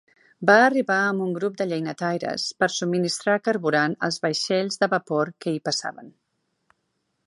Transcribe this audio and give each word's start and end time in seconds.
Va 0.49 0.53
arribar 0.67 0.95
amb 1.09 1.25
un 1.25 1.35
grup 1.35 1.59
de 1.59 1.67
llenyataires 1.73 2.47
per 2.63 2.71
subministrar 2.77 3.37
carburant 3.51 3.97
als 4.09 4.21
vaixells 4.27 4.85
de 4.85 4.91
vapor 4.99 5.37
que 5.45 5.57
hi 5.59 5.65
passaven. 5.71 6.13